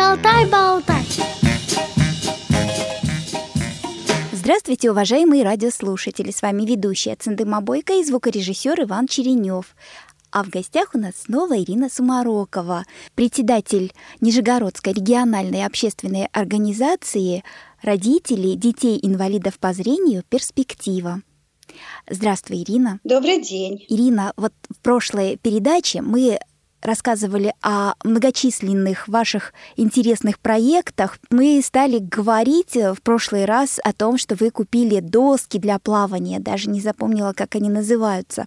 [0.00, 1.04] Шалтай-болтай
[4.32, 6.30] Здравствуйте, уважаемые радиослушатели!
[6.30, 9.76] С вами ведущая Цендыма Бойко и звукорежиссер Иван Черенев.
[10.30, 13.92] А в гостях у нас снова Ирина Сумарокова, председатель
[14.22, 17.44] Нижегородской региональной общественной организации
[17.82, 21.20] родителей детей-инвалидов по зрению «Перспектива».
[22.08, 23.00] Здравствуй, Ирина.
[23.04, 23.84] Добрый день.
[23.90, 26.38] Ирина, вот в прошлой передаче мы
[26.82, 31.18] рассказывали о многочисленных ваших интересных проектах.
[31.30, 36.70] Мы стали говорить в прошлый раз о том, что вы купили доски для плавания, даже
[36.70, 38.46] не запомнила, как они называются.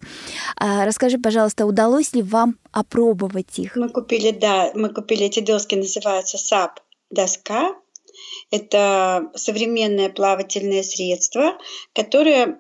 [0.58, 3.76] А, расскажи, пожалуйста, удалось ли вам опробовать их?
[3.76, 7.76] Мы купили, да, мы купили эти доски, называются SUP доска.
[8.52, 11.58] Это современное плавательное средство,
[11.94, 12.60] которое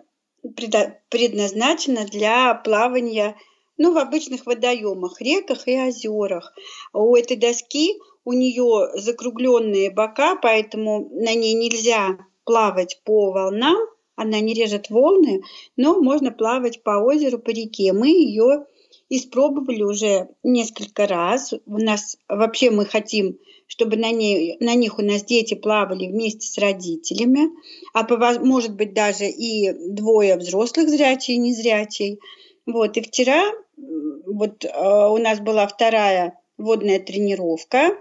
[1.09, 3.35] предназначено для плавания
[3.77, 6.53] ну, в обычных водоемах, реках и озерах.
[6.93, 13.77] У этой доски у нее закругленные бока, поэтому на ней нельзя плавать по волнам,
[14.15, 15.41] она не режет волны,
[15.75, 17.93] но можно плавать по озеру, по реке.
[17.93, 18.65] Мы ее
[19.09, 21.53] испробовали уже несколько раз.
[21.65, 26.47] У нас вообще мы хотим, чтобы на, ней, на них у нас дети плавали вместе
[26.47, 27.49] с родителями,
[27.93, 28.05] а
[28.39, 32.19] может быть даже и двое взрослых зрячий и незрячий.
[32.65, 37.97] Вот, и вчера вот э, у нас была вторая водная тренировка,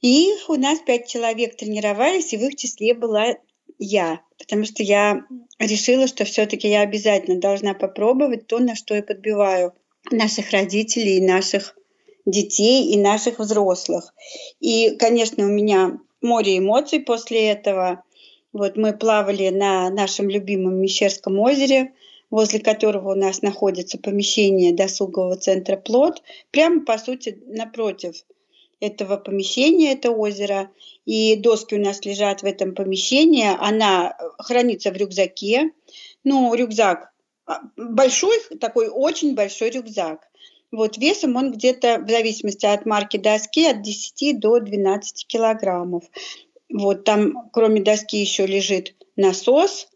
[0.00, 3.36] и у нас пять человек тренировались, и в их числе была
[3.78, 5.24] я, потому что я
[5.58, 9.74] решила, что все-таки я обязательно должна попробовать то, на что я подбиваю
[10.10, 11.76] наших родителей, наших
[12.24, 14.14] детей и наших взрослых.
[14.60, 18.04] И, конечно, у меня море эмоций после этого.
[18.52, 21.92] Вот мы плавали на нашем любимом Мещерском озере–
[22.30, 28.24] возле которого у нас находится помещение досугового центра «Плод», прямо, по сути, напротив
[28.80, 30.70] этого помещения, это озеро.
[31.04, 33.46] И доски у нас лежат в этом помещении.
[33.58, 35.70] Она хранится в рюкзаке.
[36.24, 37.12] Ну, рюкзак
[37.46, 40.28] а, большой, такой очень большой рюкзак.
[40.72, 46.04] Вот весом он где-то, в зависимости от марки доски, от 10 до 12 килограммов.
[46.68, 49.88] Вот там, кроме доски, еще лежит насос,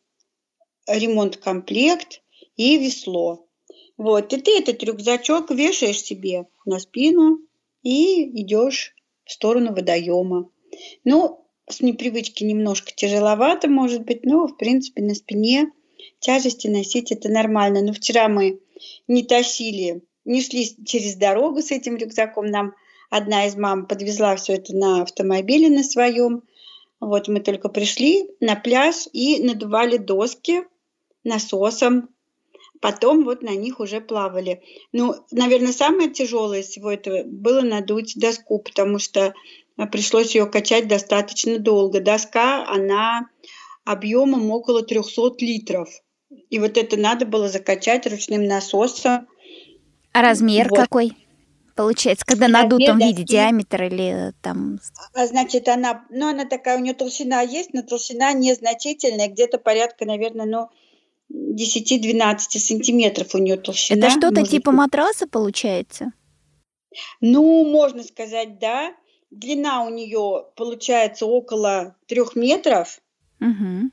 [0.92, 2.22] ремонт-комплект
[2.56, 3.46] и весло.
[3.96, 7.40] Вот, и ты этот рюкзачок вешаешь себе на спину
[7.82, 10.50] и идешь в сторону водоема.
[11.04, 15.70] Ну, с непривычки немножко тяжеловато, может быть, но, в принципе, на спине
[16.18, 17.82] тяжести носить это нормально.
[17.82, 18.60] Но вчера мы
[19.06, 22.46] не тащили, не шли через дорогу с этим рюкзаком.
[22.46, 22.74] Нам
[23.08, 26.42] одна из мам подвезла все это на автомобиле на своем.
[27.00, 30.64] Вот мы только пришли на пляж и надували доски
[31.24, 32.08] насосом.
[32.80, 34.62] Потом вот на них уже плавали.
[34.92, 39.34] Ну, наверное, самое тяжелое всего этого было надуть доску, потому что
[39.76, 42.00] а, пришлось ее качать достаточно долго.
[42.00, 43.28] Доска, она
[43.84, 45.88] объемом около 300 литров.
[46.48, 49.26] И вот это надо было закачать ручным насосом.
[50.12, 50.78] А размер вот.
[50.78, 51.12] какой?
[51.76, 54.78] Получается, когда на надутом виде диаметр или там...
[55.14, 60.04] А, значит, она, ну, она такая, у нее толщина есть, но толщина незначительная, где-то порядка,
[60.04, 60.68] наверное, ну,
[61.32, 64.06] 10-12 сантиметров у нее толщина.
[64.06, 64.78] Это что-то типа быть.
[64.78, 66.12] матраса получается?
[67.20, 68.94] Ну, можно сказать, да.
[69.30, 73.00] Длина у нее получается около трех метров.
[73.40, 73.90] Угу.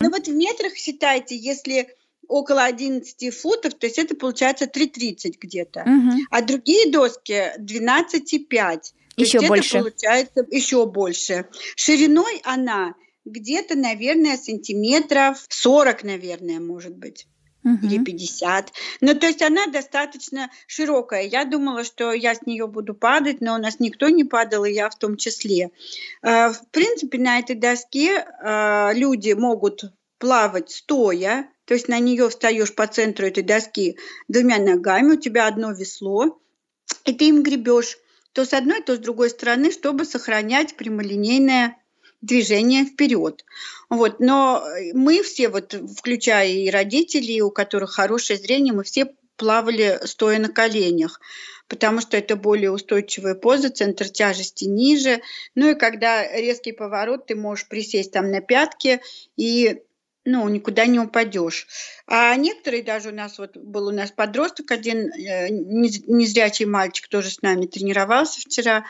[0.00, 1.88] Ну вот в метрах считайте, если
[2.28, 5.80] около 11 футов, то есть это получается 3,30 где-то.
[5.80, 6.18] Угу.
[6.30, 8.80] А другие доски 12,5.
[9.16, 9.78] Еще больше.
[9.78, 11.46] Это получается еще больше.
[11.76, 17.26] Шириной она где-то, наверное, сантиметров 40, наверное, может быть.
[17.64, 17.86] Угу.
[17.86, 18.72] Или 50.
[19.00, 21.22] Ну, то есть она достаточно широкая.
[21.22, 24.72] Я думала, что я с нее буду падать, но у нас никто не падал, и
[24.72, 25.70] я в том числе.
[26.22, 29.84] Э, в принципе, на этой доске э, люди могут
[30.18, 33.96] плавать стоя, то есть на нее встаешь по центру этой доски
[34.26, 36.40] двумя ногами, у тебя одно весло,
[37.04, 37.98] и ты им гребешь
[38.32, 41.76] то с одной, то с другой стороны, чтобы сохранять прямолинейное
[42.22, 43.44] движение вперед.
[43.90, 44.20] Вот.
[44.20, 44.64] Но
[44.94, 50.48] мы все, вот, включая и родителей, у которых хорошее зрение, мы все плавали стоя на
[50.48, 51.20] коленях,
[51.68, 55.20] потому что это более устойчивая поза, центр тяжести ниже.
[55.54, 59.00] Ну и когда резкий поворот, ты можешь присесть там на пятки
[59.36, 59.82] и
[60.24, 61.66] ну, никуда не упадешь.
[62.06, 67.30] А некоторые даже у нас, вот был у нас подросток один, э, незрячий мальчик, тоже
[67.30, 68.84] с нами тренировался вчера,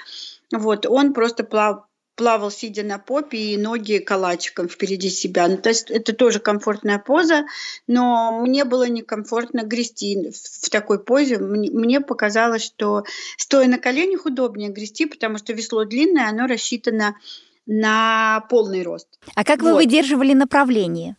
[0.52, 5.48] вот, он просто плав, плавал, сидя на попе, и ноги калачиком впереди себя.
[5.48, 7.46] Ну, то есть это тоже комфортная поза,
[7.86, 11.38] но мне было некомфортно грести в, такой позе.
[11.38, 13.04] Мне, показалось, что
[13.36, 17.16] стоя на коленях удобнее грести, потому что весло длинное, оно рассчитано
[17.66, 19.08] на полный рост.
[19.34, 19.70] А как вот.
[19.70, 21.16] вы выдерживали направление?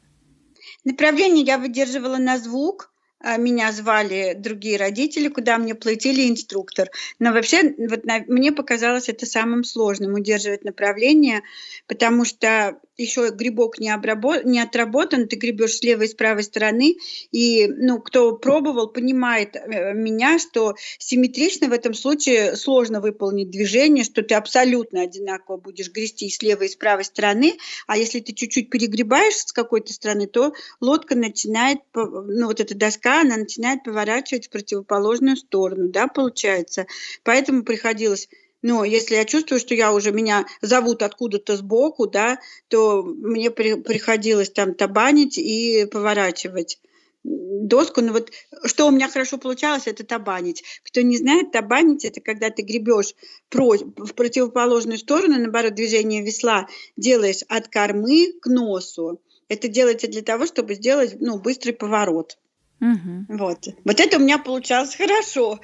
[0.84, 2.93] Направление я выдерживала на звук,
[3.38, 6.90] меня звали другие родители, куда мне плыть, или инструктор.
[7.20, 11.42] Но вообще вот, на, мне показалось это самым сложным удерживать направление,
[11.88, 14.46] потому что еще грибок не, обработ...
[14.46, 16.96] не отработан, ты гребешь с левой и с правой стороны,
[17.32, 24.04] и ну, кто пробовал, понимает э, меня, что симметрично в этом случае сложно выполнить движение,
[24.04, 27.58] что ты абсолютно одинаково будешь грести с левой и с правой стороны,
[27.88, 33.22] а если ты чуть-чуть перегребаешь с какой-то стороны, то лодка начинает, ну вот эта доска,
[33.22, 36.86] она начинает поворачивать в противоположную сторону, да, получается.
[37.24, 38.30] Поэтому приходилось
[38.64, 42.40] но если я чувствую, что я уже меня зовут откуда-то сбоку, да,
[42.70, 46.80] то мне при, приходилось там табанить и поворачивать
[47.24, 48.02] доску.
[48.02, 48.32] Но вот
[48.66, 50.64] что у меня хорошо получалось, это табанить.
[50.84, 53.16] Кто не знает, табанить это когда ты гребешь
[53.50, 59.22] про, в противоположную сторону, наоборот, движение весла делаешь от кормы к носу.
[59.50, 62.38] Это делается для того, чтобы сделать ну, быстрый поворот.
[62.82, 63.38] Угу.
[63.38, 63.68] Вот.
[63.86, 65.60] Вот это у меня получалось хорошо.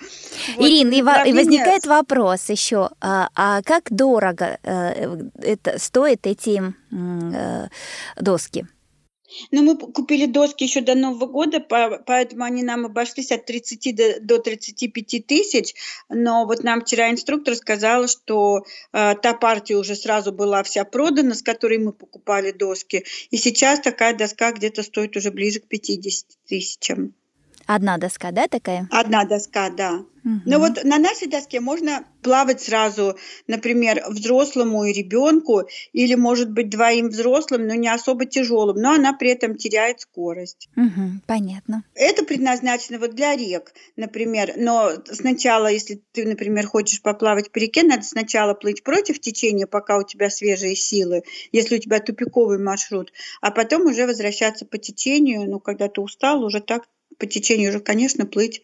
[0.56, 0.66] Вот.
[0.66, 0.94] Ирина,
[1.26, 6.62] и, и возникает вопрос еще, а, а как дорого э, это стоят эти
[6.92, 7.68] э,
[8.16, 8.66] доски?
[9.52, 14.20] Ну, мы купили доски еще до Нового года, поэтому они нам обошлись от 30 до,
[14.20, 15.76] до 35 тысяч.
[16.10, 21.36] Но вот нам вчера инструктор сказал, что э, та партия уже сразу была вся продана,
[21.36, 23.06] с которой мы покупали доски.
[23.30, 27.14] И сейчас такая доска где-то стоит уже ближе к 50 тысячам.
[27.72, 28.88] Одна доска, да, такая?
[28.90, 30.00] Одна доска, да.
[30.26, 30.42] Угу.
[30.46, 35.62] Но вот на нашей доске можно плавать сразу, например, взрослому и ребенку,
[35.94, 40.68] или, может быть, двоим взрослым, но не особо тяжелым, но она при этом теряет скорость.
[40.76, 41.84] Угу, понятно.
[41.94, 44.54] Это предназначено вот для рек, например.
[44.58, 50.00] Но сначала, если ты, например, хочешь поплавать по реке, надо сначала плыть против течения, пока
[50.00, 55.48] у тебя свежие силы, если у тебя тупиковый маршрут, а потом уже возвращаться по течению,
[55.48, 56.86] ну, когда ты устал, уже так
[57.20, 58.64] по течению уже, конечно, плыть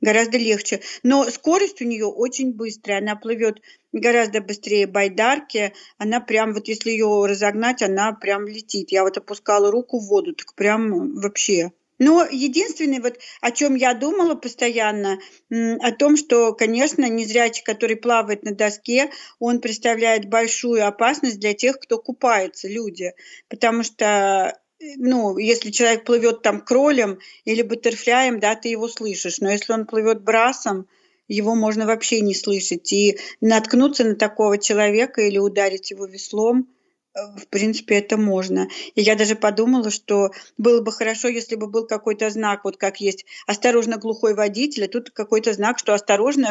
[0.00, 0.80] гораздо легче.
[1.02, 2.98] Но скорость у нее очень быстрая.
[2.98, 3.60] Она плывет
[3.92, 5.72] гораздо быстрее байдарки.
[5.98, 8.92] Она прям, вот если ее разогнать, она прям летит.
[8.92, 11.72] Я вот опускала руку в воду, так прям вообще.
[11.98, 18.42] Но единственное, вот о чем я думала постоянно, о том, что, конечно, незрячий, который плавает
[18.42, 23.12] на доске, он представляет большую опасность для тех, кто купается, люди.
[23.48, 24.58] Потому что
[24.96, 29.40] ну, если человек плывет там кролем или баттерфляем, да, ты его слышишь.
[29.40, 30.86] Но если он плывет брасом,
[31.28, 32.92] его можно вообще не слышать.
[32.92, 36.68] И наткнуться на такого человека или ударить его веслом,
[37.14, 38.68] э, в принципе, это можно.
[38.94, 43.00] И я даже подумала, что было бы хорошо, если бы был какой-то знак, вот как
[43.00, 46.50] есть «осторожно, глухой водитель», а тут какой-то знак, что «осторожно,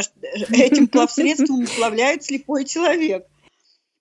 [0.50, 3.28] этим плавсредством уплавляет слепой человек».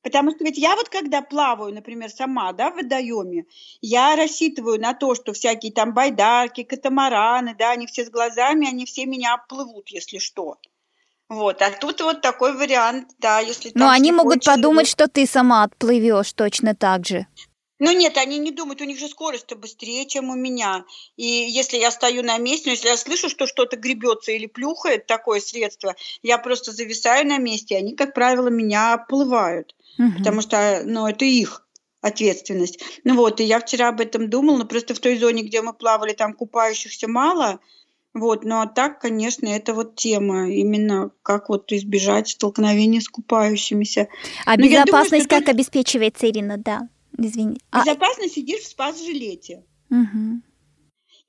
[0.02, 3.44] Потому что ведь я вот когда плаваю, например, сама, да, в водоеме,
[3.80, 8.84] я рассчитываю на то, что всякие там байдарки, катамараны, да, они все с глазами, они
[8.84, 10.58] все меня оплывут, если что.
[11.28, 13.70] Вот, а тут вот такой вариант, да, если...
[13.74, 14.62] Но они могут человек...
[14.62, 17.26] подумать, что ты сама отплывешь точно так же.
[17.78, 20.84] Ну нет, они не думают, у них же скорость-то быстрее, чем у меня.
[21.16, 25.06] И если я стою на месте, ну, если я слышу, что что-то гребется или плюхает
[25.06, 30.12] такое средство, я просто зависаю на месте, и они, как правило, меня оплывают угу.
[30.18, 31.66] потому что, ну, это их
[32.00, 32.80] ответственность.
[33.04, 35.72] Ну вот, и я вчера об этом думала, но просто в той зоне, где мы
[35.72, 37.60] плавали, там купающихся мало,
[38.14, 44.08] вот, ну а так, конечно, это вот тема, именно как вот избежать столкновения с купающимися.
[44.44, 45.48] А но безопасность думаю, как тут...
[45.48, 46.88] обеспечивается, Ирина, да?
[47.16, 47.58] Извини.
[47.70, 48.28] А безопасно а...
[48.28, 49.62] сидишь в спас-жилете.
[49.90, 50.42] Угу.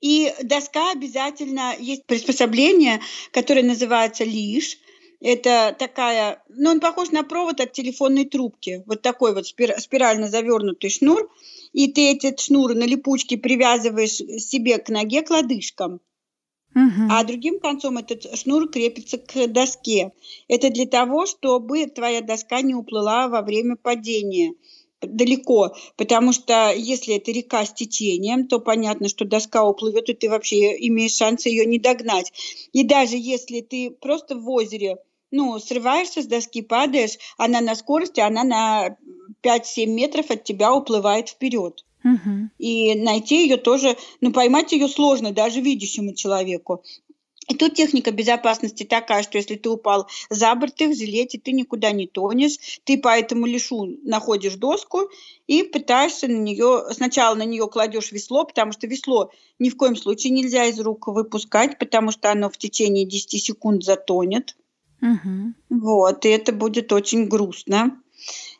[0.00, 3.00] И доска обязательно есть приспособление,
[3.32, 4.78] которое называется лиш.
[5.24, 10.90] Это такая, ну он похож на провод от телефонной трубки, вот такой вот спирально завернутый
[10.90, 11.30] шнур,
[11.72, 16.00] и ты этот шнур на липучке привязываешь себе к ноге к лодыжкам.
[16.76, 17.08] Uh-huh.
[17.08, 20.12] А другим концом этот шнур крепится к доске.
[20.46, 24.52] Это для того, чтобы твоя доска не уплыла во время падения
[25.00, 30.28] далеко, потому что если это река с течением, то понятно, что доска уплывет, и ты
[30.28, 32.30] вообще имеешь шанс ее не догнать.
[32.74, 34.98] И даже если ты просто в озере
[35.34, 38.96] ну, срываешься с доски, падаешь, она на скорости, она на
[39.42, 41.84] 5-7 метров от тебя уплывает вперед.
[42.04, 42.50] Угу.
[42.58, 46.82] И найти ее тоже, ну, поймать ее сложно даже видящему человеку.
[47.48, 51.52] И тут техника безопасности такая, что если ты упал за борт, ты в жилете, ты
[51.52, 55.10] никуда не тонешь, ты по этому лишу находишь доску
[55.46, 59.96] и пытаешься на нее, сначала на нее кладешь весло, потому что весло ни в коем
[59.96, 64.56] случае нельзя из рук выпускать, потому что оно в течение 10 секунд затонет.
[65.04, 65.80] Угу.
[65.80, 68.00] Вот, и это будет очень грустно.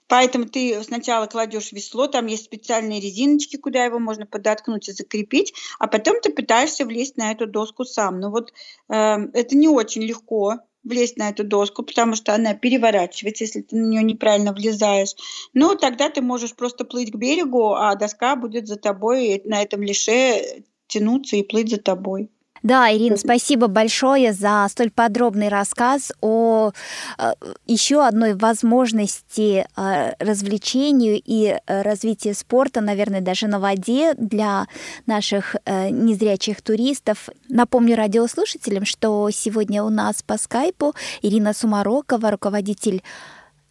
[0.07, 5.55] Поэтому ты сначала кладешь весло, там есть специальные резиночки, куда его можно подоткнуть и закрепить,
[5.79, 8.21] а потом ты пытаешься влезть на эту доску сам.
[8.21, 8.53] Но вот
[8.91, 13.77] э, это не очень легко влезть на эту доску, потому что она переворачивается, если ты
[13.77, 15.15] на нее неправильно влезаешь.
[15.55, 19.83] Ну, тогда ты можешь просто плыть к берегу, а доска будет за тобой на этом
[19.83, 22.31] лише тянуться и плыть за тобой.
[22.65, 26.73] Да, Ирина, спасибо большое за столь подробный рассказ о
[27.19, 27.33] э,
[27.67, 34.67] еще одной возможности э, развлечению и э, развития спорта, наверное, даже на воде для
[35.05, 37.29] наших незрячих туристов.
[37.51, 43.03] Напомню радиослушателям, что сегодня у нас по скайпу Ирина Сумарокова, руководитель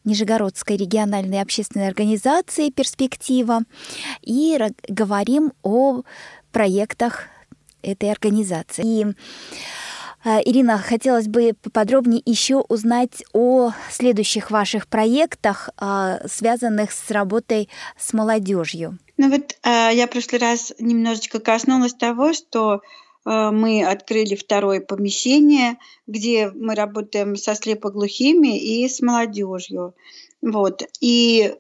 [0.04, 3.62] Нижегородской региональной общественной организации «Перспектива».
[4.22, 6.04] И говорим о
[6.52, 7.30] проектах
[7.84, 8.84] этой организации.
[8.84, 9.06] И
[10.26, 17.70] э, Ирина, хотелось бы поподробнее еще узнать о следующих ваших проектах, э, связанных с работой
[17.98, 18.98] с молодежью.
[19.18, 22.82] Ну вот э, я в прошлый раз немножечко коснулась того, что
[23.26, 29.96] мы открыли второе помещение, где мы работаем со слепоглухими и с молодежью.
[30.42, 30.84] Вот.
[31.00, 31.56] И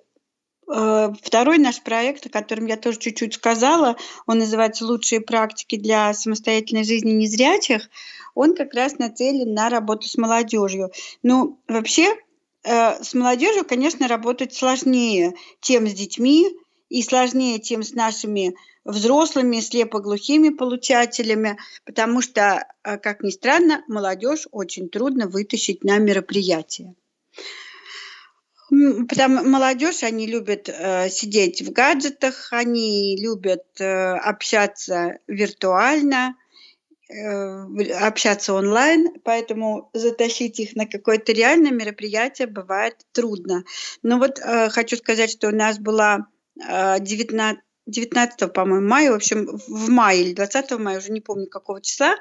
[0.65, 6.83] второй наш проект, о котором я тоже чуть-чуть сказала, он называется «Лучшие практики для самостоятельной
[6.83, 7.89] жизни незрячих».
[8.35, 10.91] Он как раз нацелен на работу с молодежью.
[11.21, 12.15] Ну, вообще,
[12.63, 16.49] э, с молодежью, конечно, работать сложнее, чем с детьми,
[16.93, 18.55] и сложнее, чем с нашими
[18.85, 26.93] взрослыми слепоглухими получателями, потому что, э, как ни странно, молодежь очень трудно вытащить на мероприятие.
[29.07, 36.35] Потому молодежь, они любят э, сидеть в гаджетах, они любят э, общаться виртуально,
[37.09, 43.63] э, общаться онлайн, поэтому затащить их на какое-то реальное мероприятие бывает трудно.
[44.01, 46.27] Но вот э, хочу сказать, что у нас была
[46.59, 51.47] э, 19 19, по-моему, мая, в общем, в мае или 20 мая, уже не помню
[51.47, 52.15] какого числа,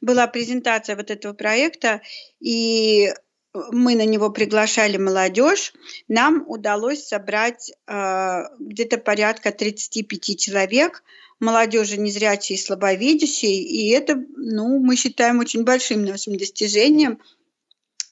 [0.00, 2.00] была презентация вот этого проекта,
[2.38, 3.12] и
[3.52, 5.72] мы на него приглашали молодежь,
[6.08, 11.02] нам удалось собрать э, где-то порядка 35 человек,
[11.40, 17.18] молодежи незрячей и слабовидящей, и это, ну, мы считаем очень большим нашим достижением,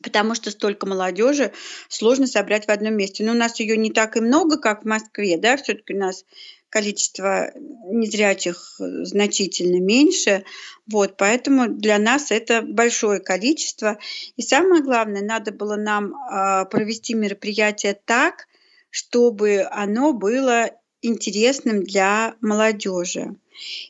[0.03, 1.53] потому что столько молодежи
[1.89, 3.25] сложно собрать в одном месте.
[3.25, 6.25] Но у нас ее не так и много, как в Москве, да, все-таки у нас
[6.71, 10.45] количество незрячих значительно меньше.
[10.91, 13.99] Вот, поэтому для нас это большое количество.
[14.37, 18.47] И самое главное, надо было нам э, провести мероприятие так,
[18.91, 20.71] чтобы оно было
[21.03, 23.37] интересным для молодежи.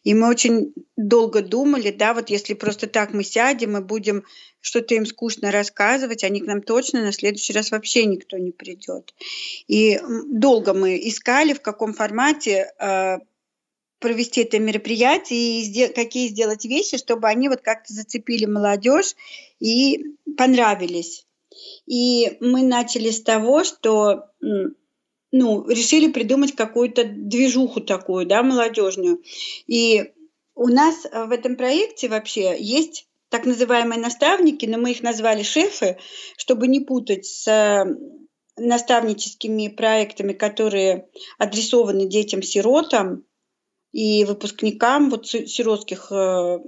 [0.02, 4.24] И мы очень долго думали, да, вот если просто так мы сядем и будем
[4.60, 9.14] что-то им скучно рассказывать, они к нам точно на следующий раз вообще никто не придет.
[9.66, 13.18] И долго мы искали, в каком формате э,
[13.98, 19.14] провести это мероприятие и сдел- какие сделать вещи, чтобы они вот как-то зацепили молодежь
[19.60, 20.04] и
[20.36, 21.26] понравились.
[21.86, 24.24] И мы начали с того, что
[25.30, 29.22] ну, решили придумать какую-то движуху такую, да, молодежную.
[29.66, 30.12] И
[30.54, 35.98] у нас в этом проекте вообще есть так называемые наставники, но мы их назвали шефы,
[36.36, 37.86] чтобы не путать с
[38.56, 41.08] наставническими проектами, которые
[41.38, 43.24] адресованы детям-сиротам
[43.92, 46.58] и выпускникам вот сиротских э,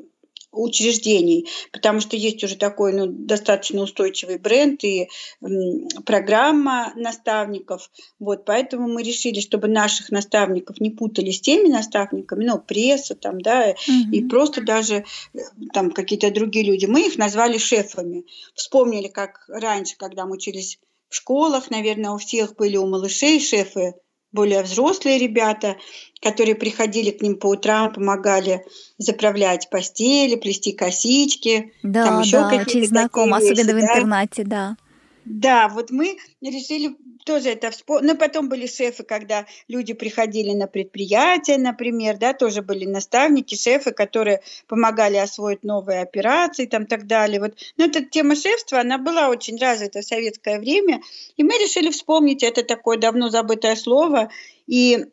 [0.52, 5.08] учреждений, потому что есть уже такой ну, достаточно устойчивый бренд и
[5.42, 7.90] м, программа наставников.
[8.18, 13.40] Вот, поэтому мы решили, чтобы наших наставников не путали с теми наставниками, ну, пресса там,
[13.40, 14.12] да, угу.
[14.12, 15.04] и просто даже
[15.34, 15.38] э,
[15.72, 16.86] там какие-то другие люди.
[16.86, 18.24] Мы их назвали шефами.
[18.54, 20.78] Вспомнили, как раньше, когда мы учились
[21.08, 23.94] в школах, наверное, у всех были у малышей шефы
[24.32, 25.76] более взрослые ребята,
[26.20, 28.64] которые приходили к ним по утрам, помогали
[28.98, 31.72] заправлять постели, плести косички.
[31.82, 34.76] Да, там еще да, очень знакомо, особенно вещи, в интернате, да.
[35.24, 38.10] Да, вот мы решили тоже это вспомнить.
[38.10, 43.92] Но потом были шефы, когда люди приходили на предприятия, например, да, тоже были наставники, шефы,
[43.92, 47.40] которые помогали освоить новые операции, там так далее.
[47.40, 47.54] Вот.
[47.76, 51.00] Но эта тема шефства, она была очень развита в советское время,
[51.36, 54.30] и мы решили вспомнить это такое давно забытое слово.
[54.66, 55.06] И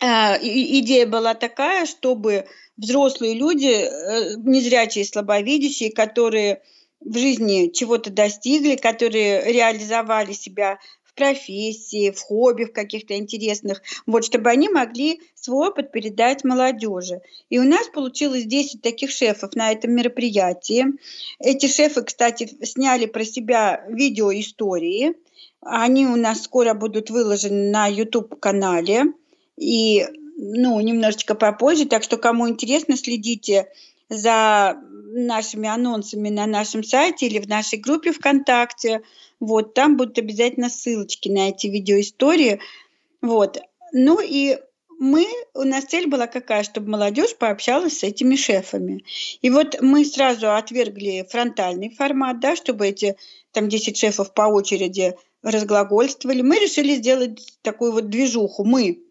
[0.00, 0.06] э,
[0.40, 6.62] идея была такая, чтобы взрослые люди, э, незрячие, слабовидящие, которые
[7.00, 14.24] в жизни чего-то достигли, которые реализовали себя в профессии, в хобби, в каких-то интересных, вот,
[14.24, 17.20] чтобы они могли свой опыт передать молодежи.
[17.50, 20.86] И у нас получилось 10 таких шефов на этом мероприятии.
[21.38, 25.14] Эти шефы, кстати, сняли про себя видеоистории.
[25.60, 29.06] Они у нас скоро будут выложены на YouTube-канале.
[29.56, 33.68] И ну, немножечко попозже, так что кому интересно, следите
[34.08, 34.78] за
[35.10, 39.02] нашими анонсами на нашем сайте или в нашей группе ВКонтакте.
[39.40, 42.60] Вот, там будут обязательно ссылочки на эти видеоистории.
[43.22, 43.58] Вот.
[43.92, 44.58] Ну и
[44.98, 49.04] мы, у нас цель была какая, чтобы молодежь пообщалась с этими шефами.
[49.40, 53.16] И вот мы сразу отвергли фронтальный формат, да, чтобы эти
[53.52, 56.42] там 10 шефов по очереди разглагольствовали.
[56.42, 58.64] Мы решили сделать такую вот движуху.
[58.64, 59.04] Мы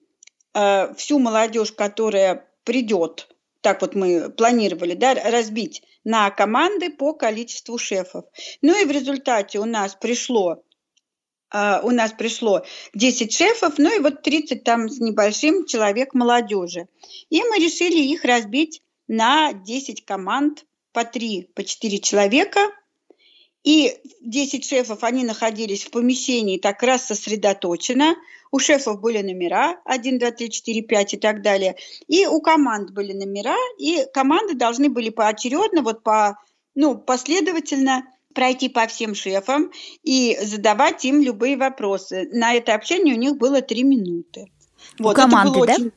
[0.54, 3.30] э, всю молодежь, которая придет
[3.67, 8.24] так вот мы планировали, да, разбить на команды по количеству шефов.
[8.62, 10.63] Ну и в результате у нас пришло
[11.50, 16.89] Uh, у нас пришло 10 шефов, ну и вот 30 там с небольшим человек молодежи.
[17.29, 22.59] И мы решили их разбить на 10 команд по 3, по 4 человека.
[23.67, 28.15] И 10 шефов, они находились в помещении так раз сосредоточенно.
[28.50, 31.75] У шефов были номера 1, 2, 3, 4, 5 и так далее.
[32.07, 36.39] И у команд были номера, и команды должны были поочередно, вот по,
[36.75, 39.69] ну, последовательно пройти по всем шефам
[40.01, 42.29] и задавать им любые вопросы.
[42.31, 44.50] На это общение у них было три минуты.
[44.97, 45.74] Вот, у команды, да?
[45.74, 45.91] Очень...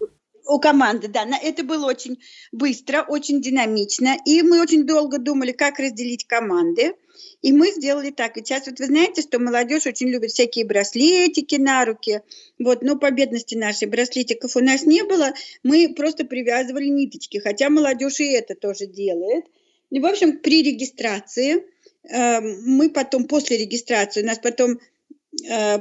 [0.47, 1.27] У команды, да.
[1.43, 2.19] Это было очень
[2.53, 4.17] быстро, очень динамично.
[4.25, 6.95] И мы очень долго думали, как разделить команды.
[7.43, 8.37] И мы сделали так.
[8.37, 12.23] И сейчас вот вы знаете, что молодежь очень любит всякие браслетики на руки.
[12.59, 15.33] Вот, но по бедности нашей браслетиков у нас не было.
[15.63, 19.45] Мы просто привязывали ниточки, хотя молодежь и это тоже делает.
[19.91, 21.65] И, в общем, при регистрации
[22.05, 24.79] э, мы потом, после регистрации, у нас потом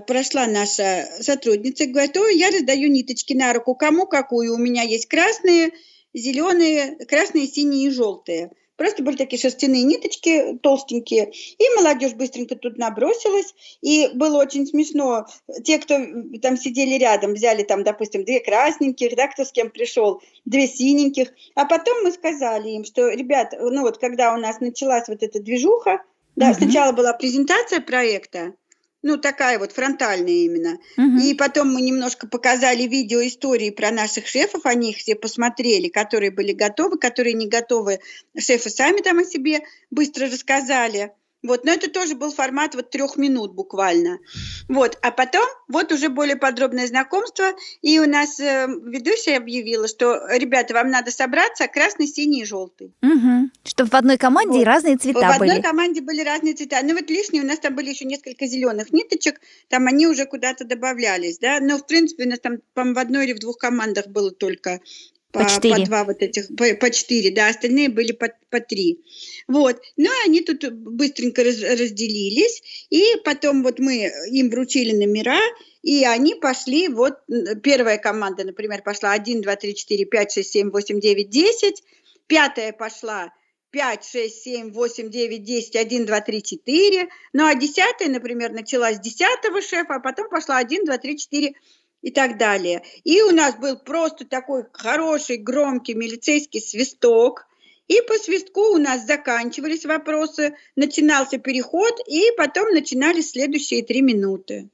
[0.06, 4.84] прошла наша сотрудница и говорит, ой, я раздаю ниточки на руку, кому какую, у меня
[4.84, 5.72] есть красные,
[6.13, 8.51] зеленые, красные, синие и желтые.
[8.79, 11.34] Просто были такие шерстяные ниточки толстенькие.
[11.34, 13.53] И молодежь быстренько тут набросилась.
[13.82, 15.25] И было очень смешно.
[15.65, 16.00] Те, кто
[16.41, 21.27] там сидели рядом, взяли там, допустим, две красненьких, да, кто с кем пришел, две синеньких.
[21.55, 25.42] А потом мы сказали им, что, ребят, ну вот когда у нас началась вот эта
[25.42, 26.01] движуха,
[26.38, 26.59] да, угу.
[26.59, 28.53] сначала была презентация проекта,
[29.01, 30.79] ну, такая вот фронтальная именно.
[30.98, 31.18] Угу.
[31.20, 36.31] И потом мы немножко показали видео истории про наших шефов, они их все посмотрели, которые
[36.31, 38.00] были готовы, которые не готовы,
[38.38, 41.14] шефы сами там о себе быстро рассказали.
[41.42, 44.20] Вот, но это тоже был формат вот трех минут буквально.
[44.68, 50.20] Вот, а потом вот уже более подробное знакомство, и у нас э, ведущая объявила, что,
[50.30, 52.94] ребята, вам надо собраться красный, синий и желтый.
[53.02, 53.52] Угу.
[53.64, 54.66] Чтобы в одной команде вот.
[54.66, 55.50] разные цвета в были.
[55.50, 56.82] В одной команде были разные цвета.
[56.84, 60.66] Ну вот лишние, у нас там были еще несколько зеленых ниточек, там они уже куда-то
[60.66, 64.08] добавлялись, да, но в принципе у нас там, по в одной или в двух командах
[64.08, 64.82] было только
[65.31, 69.03] по, по, по два вот этих, по, по четыре, да, остальные были по, по три.
[69.48, 75.39] Вот, ну и они тут быстренько раз, разделились, и потом вот мы им вручили номера,
[75.83, 77.20] и они пошли, вот
[77.63, 81.83] первая команда, например, пошла 1, 2, 3, 4, 5, 6, 7, 8, 9, 10,
[82.27, 83.31] пятая пошла
[83.72, 87.09] 5, 6, 7, 8, 9, 10, 1, 2, 3, 4.
[87.33, 91.53] Ну, а десятая, например, началась с десятого шефа, а потом пошла 1, 2, 3, 4,
[92.01, 92.83] и так далее.
[93.03, 97.46] И у нас был просто такой хороший, громкий милицейский свисток.
[97.88, 104.70] И по свистку у нас заканчивались вопросы, начинался переход, и потом начинались следующие три минуты.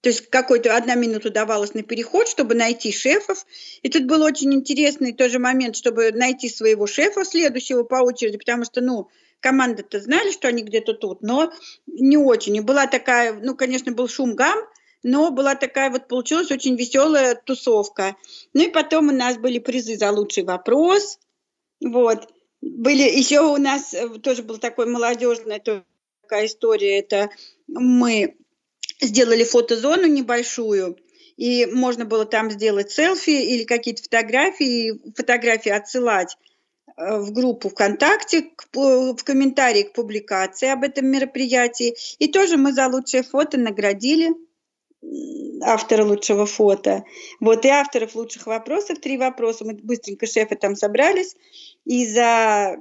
[0.00, 3.44] То есть какой-то одна минута давалась на переход, чтобы найти шефов.
[3.82, 8.64] И тут был очень интересный тоже момент, чтобы найти своего шефа следующего по очереди, потому
[8.64, 9.08] что, ну,
[9.40, 11.52] команда-то знали, что они где-то тут, но
[11.86, 12.56] не очень.
[12.56, 14.58] И была такая, ну, конечно, был шум гам,
[15.02, 18.16] но была такая вот, получилась очень веселая тусовка.
[18.52, 21.18] Ну и потом у нас были призы за лучший вопрос,
[21.80, 22.28] вот.
[22.60, 27.30] Были еще у нас э, тоже был такой молодежная такая история, это
[27.68, 28.36] мы
[29.00, 30.98] сделали фотозону небольшую,
[31.36, 36.36] и можно было там сделать селфи или какие-то фотографии, фотографии отсылать
[36.96, 41.94] э, в группу ВКонтакте, в комментарии к публикации об этом мероприятии.
[42.18, 44.34] И тоже мы за лучшее фото наградили
[45.62, 47.04] автора лучшего фото.
[47.40, 49.64] Вот и авторов лучших вопросов, три вопроса.
[49.64, 51.36] Мы быстренько шефы там собрались.
[51.84, 52.76] И за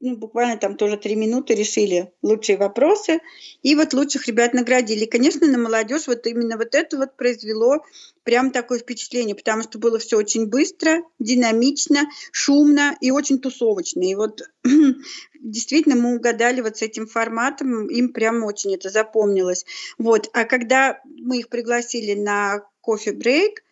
[0.00, 3.20] ну, буквально там тоже три минуты решили лучшие вопросы.
[3.62, 5.04] И вот лучших ребят наградили.
[5.04, 7.84] Конечно, на молодежь вот именно вот это вот произвело
[8.24, 14.00] прям такое впечатление, потому что было все очень быстро, динамично, шумно и очень тусовочно.
[14.00, 14.40] И вот
[15.40, 19.66] действительно мы угадали вот с этим форматом, им прям очень это запомнилось.
[19.98, 20.30] Вот.
[20.32, 23.62] А когда мы их пригласили на кофе-брейк,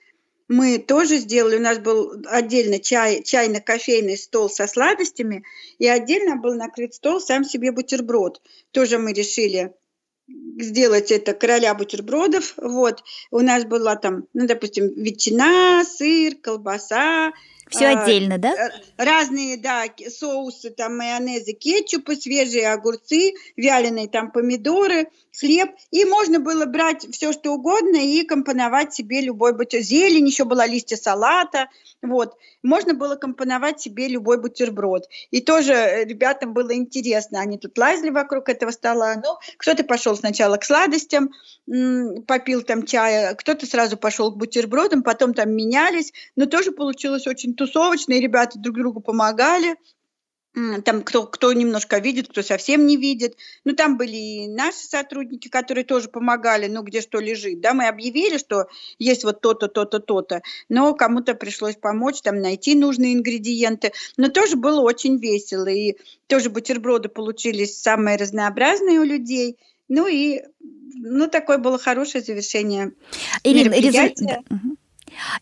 [0.49, 5.45] мы тоже сделали, у нас был отдельно чай, чайно-кофейный стол со сладостями,
[5.79, 8.41] и отдельно был накрыт стол сам себе бутерброд.
[8.73, 9.75] Тоже мы решили
[10.29, 12.55] сделать это короля бутербродов.
[12.57, 13.03] Вот.
[13.31, 17.33] У нас была там, ну, допустим, ветчина, сыр, колбаса,
[17.71, 18.55] все а, отдельно, да?
[18.55, 25.71] Э, разные, да, соусы, там майонезы, кетчупы, свежие огурцы, вяленые там помидоры, хлеб.
[25.91, 29.87] И можно было брать все, что угодно и компоновать себе любой бутерброд.
[29.87, 31.69] Зелень, еще была листья салата.
[32.03, 32.37] Вот.
[32.63, 35.09] Можно было компоновать себе любой бутерброд.
[35.31, 37.41] И тоже э, ребятам было интересно.
[37.41, 39.17] Они тут лазили вокруг этого стола.
[39.17, 41.31] Ну, кто-то пошел сначала к сладостям,
[42.27, 46.13] попил там чая, кто-то сразу пошел к бутербродам, потом там менялись.
[46.37, 49.77] Но тоже получилось очень тусовочные, ребята друг другу помогали.
[50.85, 53.37] Там кто, кто немножко видит, кто совсем не видит.
[53.65, 57.61] Ну, там были и наши сотрудники, которые тоже помогали, ну, где что лежит.
[57.61, 58.67] Да, мы объявили, что
[58.99, 60.43] есть вот то-то, то-то, то-то.
[60.69, 63.93] Но кому-то пришлось помочь, там, найти нужные ингредиенты.
[64.17, 65.69] Но тоже было очень весело.
[65.69, 69.59] И тоже бутерброды получились самые разнообразные у людей.
[69.89, 70.43] Ну и
[70.95, 72.93] ну, такое было хорошее завершение
[73.45, 74.43] Ирина, мероприятия.
[74.51, 74.68] Резу...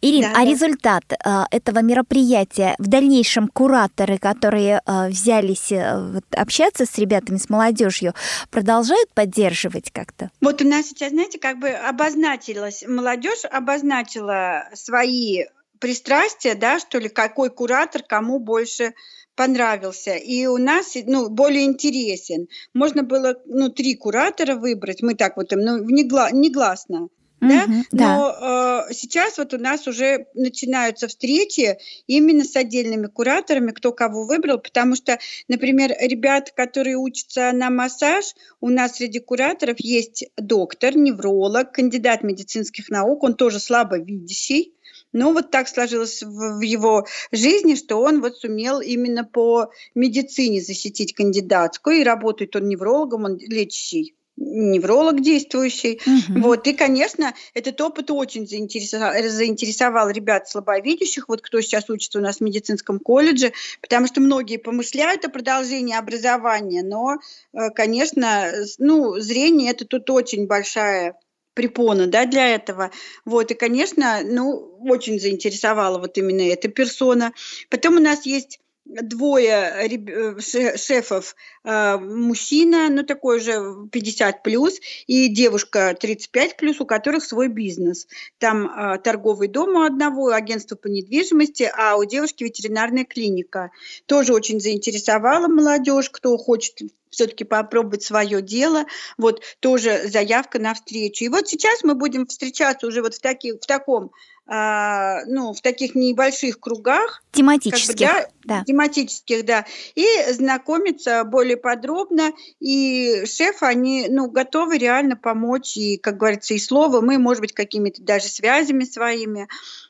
[0.01, 0.51] Ирина, да, а да.
[0.51, 7.37] результат э, этого мероприятия в дальнейшем кураторы, которые э, взялись э, вот, общаться с ребятами,
[7.37, 8.15] с молодежью,
[8.51, 10.31] продолжают поддерживать как-то?
[10.41, 15.45] Вот у нас сейчас, знаете, как бы обозначилась, молодежь обозначила свои
[15.79, 18.95] пристрастия, да, что ли, какой куратор кому больше
[19.35, 20.15] понравился.
[20.15, 22.49] И у нас, ну, более интересен.
[22.75, 27.09] Можно было, ну, три куратора выбрать, мы так вот, ну, негласно
[27.40, 27.66] да?
[27.92, 28.87] Но да.
[28.88, 34.59] э, сейчас вот у нас уже начинаются встречи именно с отдельными кураторами, кто кого выбрал,
[34.59, 35.18] потому что,
[35.49, 42.88] например, ребят, которые учатся на массаж, у нас среди кураторов есть доктор, невролог, кандидат медицинских
[42.88, 44.72] наук, он тоже слабовидящий,
[45.12, 50.61] но вот так сложилось в, в его жизни, что он вот сумел именно по медицине
[50.61, 56.01] защитить кандидатскую, и работает он неврологом, он лечащий невролог действующий.
[56.07, 56.40] Угу.
[56.40, 56.66] Вот.
[56.66, 62.38] И, конечно, этот опыт очень заинтересовал, заинтересовал ребят слабовидящих, вот кто сейчас учится у нас
[62.38, 67.16] в медицинском колледже, потому что многие помышляют о продолжении образования, но,
[67.53, 71.18] э, конечно, ну, зрение– это тут очень большая
[71.55, 72.90] препона да, для этого.
[73.25, 77.33] Вот, и, конечно, ну, очень заинтересовала вот именно эта персона.
[77.70, 81.35] Потом у нас есть двое э, шефов,
[81.67, 88.07] мужчина, ну такой же 50 плюс, и девушка 35 плюс, у которых свой бизнес.
[88.39, 93.71] Там э, торговый дом у одного, агентство по недвижимости, а у девушки ветеринарная клиника.
[94.07, 96.79] Тоже очень заинтересовала молодежь, кто хочет
[97.11, 98.85] все-таки попробовать свое дело.
[99.17, 101.25] Вот тоже заявка на встречу.
[101.25, 104.13] И вот сейчас мы будем встречаться уже вот в, таки, в таком
[104.49, 107.25] а, ну, в таких небольших кругах.
[107.33, 108.65] Тематических, как бы, да, да.
[108.65, 109.67] Тематических, да.
[109.97, 112.33] И знакомиться более подробно.
[112.61, 115.77] И шеф, они, ну, готовы реально помочь.
[115.77, 119.49] И, как говорится, и слово мы, может быть, какими-то даже связями своими.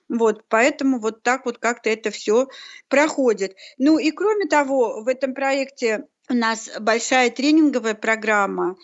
[0.08, 2.48] Вот, поэтому вот так вот как-то это все
[2.88, 3.56] проходит.
[3.78, 8.76] Ну и кроме того, в этом проекте у нас большая тренинговая программа,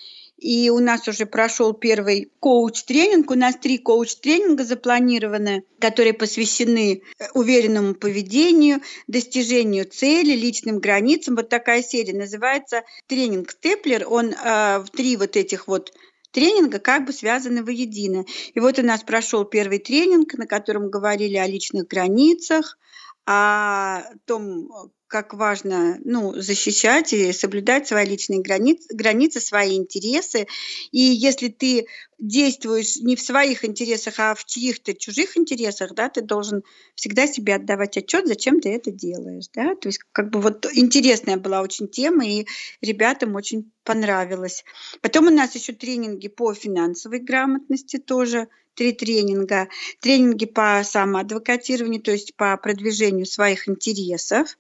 [0.42, 3.30] и у нас уже прошел первый коуч-тренинг.
[3.30, 11.36] У нас три коуч-тренинга запланированы, которые посвящены э, уверенному поведению, достижению цели, личным границам.
[11.36, 14.04] Вот такая серия называется тренинг Степлер.
[14.08, 15.92] Он э, в три вот этих вот
[16.32, 18.24] тренинга как бы связаны воедино.
[18.52, 22.78] И вот у нас прошел первый тренинг, на котором говорили о личных границах,
[23.26, 30.46] о том, как важно ну, защищать и соблюдать свои личные границы, границы, свои интересы.
[30.90, 31.86] И если ты
[32.18, 36.62] действуешь не в своих интересах, а в чьих-то чужих интересах, да, ты должен
[36.94, 39.48] всегда себе отдавать отчет, зачем ты это делаешь.
[39.54, 39.74] Да?
[39.74, 42.46] То есть как бы вот интересная была очень тема, и
[42.80, 44.64] ребятам очень понравилось.
[45.02, 49.68] Потом у нас еще тренинги по финансовой грамотности тоже– три тренинга.
[50.00, 54.58] Тренинги по самоадвокатированию, то есть по продвижению своих интересов.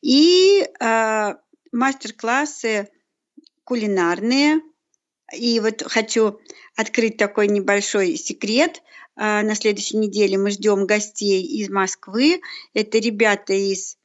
[0.00, 1.34] И э,
[1.72, 2.88] мастер-классы
[3.64, 4.60] кулинарные.
[5.36, 6.40] И вот хочу
[6.76, 8.82] открыть такой небольшой секрет.
[9.16, 12.40] Э, на следующей неделе мы ждем гостей из Москвы.
[12.74, 13.96] Это ребята из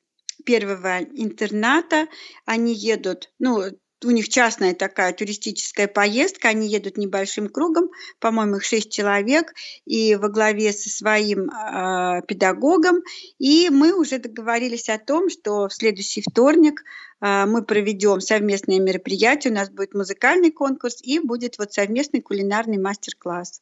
[0.45, 2.07] первого интерната.
[2.45, 3.63] Они едут, ну,
[4.03, 7.89] у них частная такая туристическая поездка, они едут небольшим кругом,
[8.19, 9.53] по-моему, их шесть человек,
[9.85, 13.01] и во главе со своим э, педагогом.
[13.39, 16.83] И мы уже договорились о том, что в следующий вторник
[17.21, 22.77] э, мы проведем совместное мероприятие, у нас будет музыкальный конкурс и будет вот совместный кулинарный
[22.77, 23.61] мастер-класс.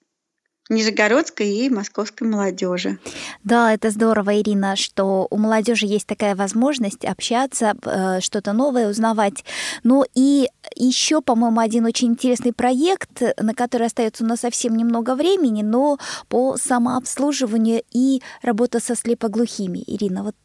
[0.71, 2.97] Нижегородской и московской молодежи.
[3.43, 9.43] Да, это здорово, Ирина, что у молодежи есть такая возможность общаться, э, что-то новое узнавать.
[9.83, 15.15] Ну и еще, по-моему, один очень интересный проект, на который остается у нас совсем немного
[15.15, 15.97] времени, но
[16.29, 19.83] по самообслуживанию и работа со слепоглухими.
[19.85, 20.35] Ирина, вот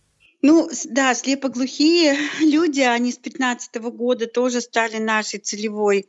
[0.43, 6.07] ну, да, слепоглухие люди, они с 15 года тоже стали нашей целевой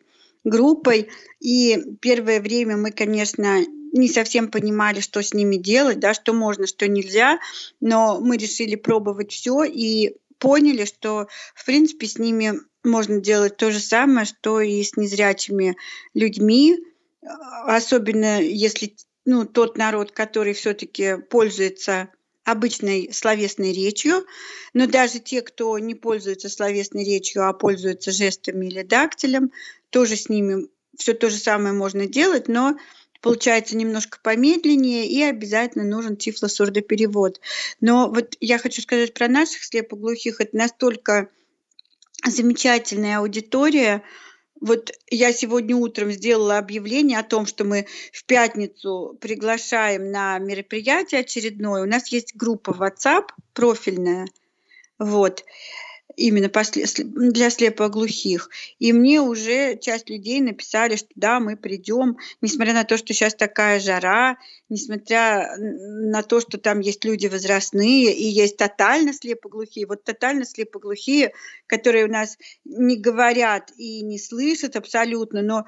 [0.48, 1.10] группой.
[1.40, 6.68] И первое время мы, конечно, не совсем понимали, что с ними делать, да, что можно,
[6.68, 7.40] что нельзя,
[7.80, 13.72] но мы решили пробовать все и поняли, что, в принципе, с ними можно делать то
[13.72, 15.76] же самое, что и с незрячими
[16.14, 16.78] людьми,
[17.66, 22.10] особенно если ну, тот народ, который все-таки пользуется
[22.48, 24.26] обычной словесной речью,
[24.74, 29.52] но даже те, кто не пользуется словесной речью, а пользуются жестами или дактилем,
[29.90, 32.78] тоже с ними все то же самое можно делать, но
[33.22, 37.42] получается немножко помедленнее и обязательно нужен тифлосурдоперевод.
[37.82, 41.28] Но вот я хочу сказать про наших слепоглухих, это настолько
[42.26, 44.04] замечательная аудитория,
[44.62, 51.22] вот я сегодня утром сделала объявление о том, что мы в пятницу приглашаем на мероприятие
[51.22, 51.84] очередное.
[51.84, 54.28] У нас есть группа WhatsApp профильная.
[55.00, 55.44] Вот
[56.18, 56.52] именно
[57.04, 58.50] для слепоглухих.
[58.80, 63.36] И мне уже часть людей написали, что да, мы придем, несмотря на то, что сейчас
[63.36, 69.86] такая жара, несмотря на то, что там есть люди возрастные и есть тотально слепоглухие.
[69.86, 71.34] Вот тотально слепоглухие,
[71.68, 75.66] которые у нас не говорят и не слышат абсолютно, но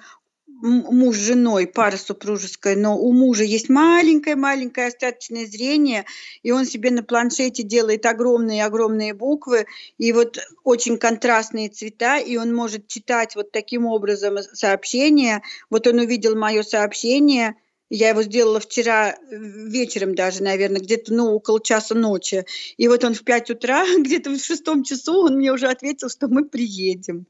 [0.61, 6.05] муж с женой, пара супружеская, но у мужа есть маленькое-маленькое остаточное зрение,
[6.43, 9.65] и он себе на планшете делает огромные-огромные буквы,
[9.97, 15.41] и вот очень контрастные цвета, и он может читать вот таким образом сообщения.
[15.69, 17.55] Вот он увидел мое сообщение–
[17.89, 22.45] я его сделала вчера вечером даже, наверное, где-то, ну, около часа ночи.
[22.77, 26.27] И вот он в 5 утра, где-то в шестом часу, он мне уже ответил, что
[26.27, 27.25] мы приедем.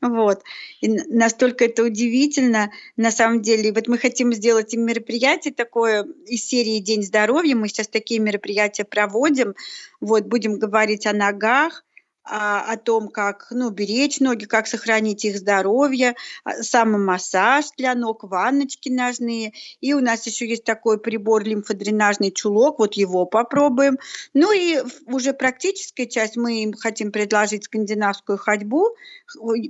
[0.00, 0.42] Вот.
[0.80, 3.72] И настолько это удивительно, на самом деле.
[3.72, 7.56] Вот мы хотим сделать им мероприятие такое из серии «День здоровья».
[7.56, 9.54] Мы сейчас такие мероприятия проводим.
[10.00, 11.84] Вот, будем говорить о ногах,
[12.28, 16.14] о том, как ну, беречь ноги, как сохранить их здоровье,
[16.44, 19.52] а, самомассаж для ног, ванночки ножные.
[19.80, 23.98] И у нас еще есть такой прибор лимфодренажный чулок, вот его попробуем.
[24.34, 28.94] Ну и уже практическая часть мы им хотим предложить скандинавскую ходьбу.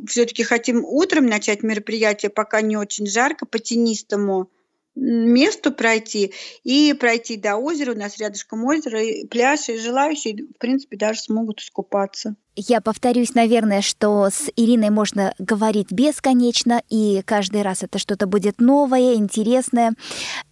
[0.07, 4.49] Все-таки хотим утром начать мероприятие, пока не очень жарко, по тенистому
[4.99, 6.33] месту пройти
[6.65, 7.93] и пройти до озера.
[7.93, 12.37] У нас рядышком озеро, и пляж, и желающие, в принципе, даже смогут искупаться.
[12.57, 18.61] Я повторюсь, наверное, что с Ириной можно говорить бесконечно, и каждый раз это что-то будет
[18.61, 19.93] новое, интересное.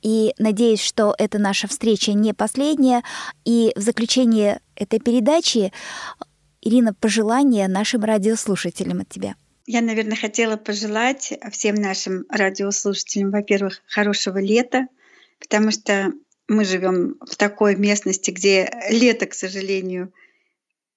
[0.02, 3.02] И надеюсь, что эта наша встреча не последняя.
[3.44, 5.72] И в заключение этой передачи,
[6.62, 9.34] Ирина, пожелания нашим радиослушателям от тебя–
[9.66, 14.86] я, наверное, хотела пожелать всем нашим радиослушателям, во-первых, хорошего лета,
[15.40, 16.12] потому что
[16.48, 20.12] мы живем в такой местности, где лето, к сожалению,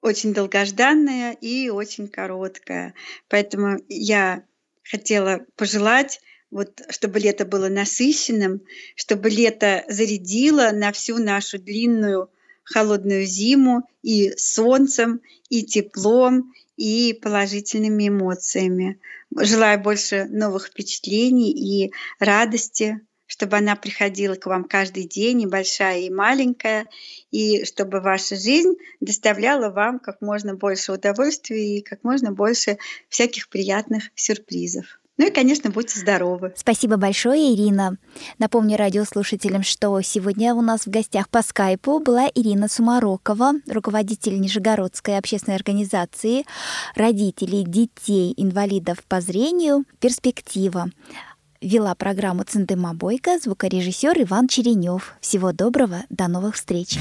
[0.01, 2.93] очень долгожданное и очень короткое.
[3.27, 4.43] Поэтому я
[4.84, 8.62] хотела пожелать, вот, чтобы лето было насыщенным,
[8.95, 12.29] чтобы лето зарядило на всю нашу длинную
[12.63, 19.02] холодную зиму и солнцем, и теплом, и положительными эмоциями.
[19.36, 26.00] Желаю больше новых впечатлений и радости, чтобы она приходила к вам каждый день, и большая,
[26.00, 26.88] и маленькая,
[27.32, 32.78] и чтобы ваша жизнь доставляла вам как можно больше удовольствия и как можно больше
[33.10, 34.98] всяких приятных сюрпризов.
[35.19, 36.53] Ну и, конечно, будьте здоровы.
[36.55, 37.97] Спасибо большое, Ирина.
[38.38, 45.17] Напомню радиослушателям, что сегодня у нас в гостях по скайпу была Ирина Сумарокова, руководитель Нижегородской
[45.17, 46.45] общественной организации
[46.95, 50.89] родителей детей инвалидов по зрению «Перспектива».
[51.60, 55.15] Вела программу Центыма Бойко, звукорежиссер Иван Черенев.
[55.19, 56.97] Всего доброго, до новых встреч.